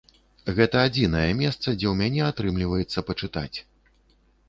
[0.59, 3.57] Гэта адзінае месца, дзе ў мяне атрымліваецца пачытаць.